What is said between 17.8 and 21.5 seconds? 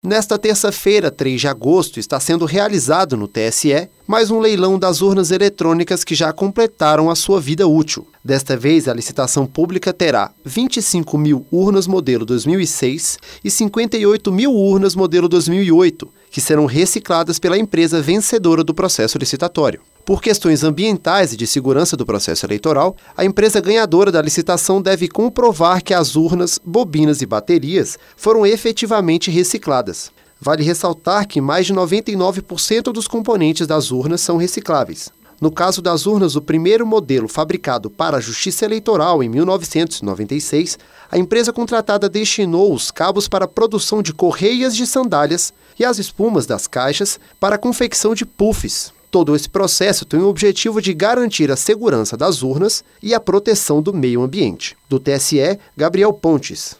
vencedora do processo licitatório. Por questões ambientais e de